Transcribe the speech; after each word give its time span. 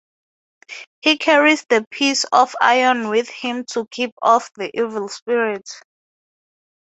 He 1.03 1.19
carries 1.19 1.63
the 1.69 1.85
piece 1.91 2.23
of 2.23 2.55
iron 2.59 3.09
with 3.09 3.29
him 3.29 3.65
to 3.73 3.85
keep 3.85 4.13
off 4.23 4.49
the 4.55 4.71
evil 4.73 5.07
spirit. 5.09 5.69